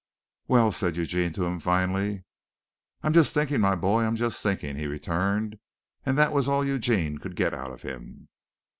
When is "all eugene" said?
6.47-7.19